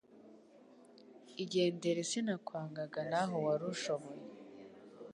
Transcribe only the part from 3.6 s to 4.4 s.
ushoboye